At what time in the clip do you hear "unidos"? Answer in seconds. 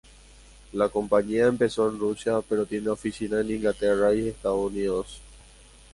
4.71-5.21